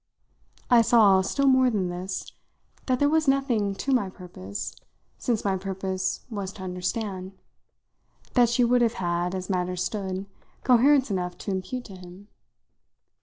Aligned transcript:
I 0.71 0.81
saw 0.81 1.21
still 1.21 1.45
more 1.45 1.69
than 1.69 1.89
this 1.89 2.31
that 2.87 2.97
there 2.97 3.07
was 3.07 3.27
nothing 3.27 3.75
to 3.75 3.93
my 3.93 4.09
purpose 4.09 4.75
(since 5.19 5.45
my 5.45 5.57
purpose 5.57 6.21
was 6.27 6.51
to 6.53 6.63
understand) 6.63 7.33
that 8.33 8.49
she 8.49 8.63
would 8.63 8.81
have 8.81 8.93
had, 8.95 9.35
as 9.35 9.47
matters 9.47 9.83
stood, 9.83 10.25
coherence 10.63 11.11
enough 11.11 11.37
to 11.45 11.51
impute 11.51 11.85
to 11.85 11.95
him. 11.97 12.29